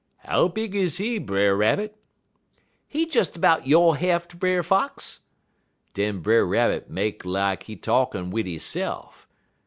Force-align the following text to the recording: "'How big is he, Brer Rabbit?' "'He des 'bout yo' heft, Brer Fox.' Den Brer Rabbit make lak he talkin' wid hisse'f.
"'How 0.25 0.47
big 0.47 0.73
is 0.73 0.97
he, 0.97 1.19
Brer 1.19 1.55
Rabbit?' 1.55 1.95
"'He 2.87 3.05
des 3.05 3.27
'bout 3.39 3.67
yo' 3.67 3.91
heft, 3.91 4.39
Brer 4.39 4.63
Fox.' 4.63 5.19
Den 5.93 6.21
Brer 6.21 6.43
Rabbit 6.43 6.89
make 6.89 7.23
lak 7.23 7.61
he 7.61 7.75
talkin' 7.75 8.31
wid 8.31 8.47
hisse'f. 8.47 9.27